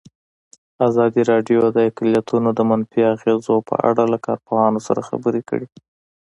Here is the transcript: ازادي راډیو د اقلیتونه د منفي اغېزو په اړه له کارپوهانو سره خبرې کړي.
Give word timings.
ازادي 0.87 1.21
راډیو 1.31 1.61
د 1.75 1.77
اقلیتونه 1.89 2.49
د 2.53 2.59
منفي 2.69 3.01
اغېزو 3.13 3.55
په 3.69 3.75
اړه 3.89 4.03
له 4.11 4.17
کارپوهانو 4.25 4.79
سره 4.87 5.05
خبرې 5.09 5.41
کړي. 5.49 5.67